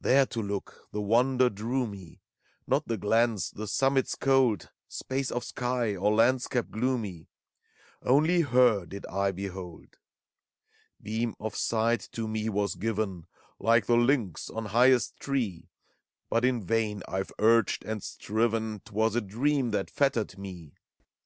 [0.00, 2.22] 159 There to look, the Wonder drew me:
[2.66, 7.28] Not the glens, the summits cold, Space of sky ,or landscape gloomy,—
[8.12, 9.98] Only Her did I behold.
[11.02, 13.26] Beam of sight to me was given,
[13.58, 15.68] Like the lynx on highest tree;
[16.30, 20.72] But in vain IVe urged and striven, 'T was a dream that fettered me.